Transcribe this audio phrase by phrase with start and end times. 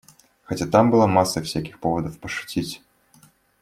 [0.45, 2.81] Хотя там была масса всяких поводов пошутить.